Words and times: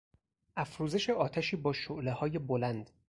افروزش 0.55 1.09
آتشی 1.09 1.55
با 1.55 1.73
شعلههای 1.73 2.39
بلند 2.39 2.89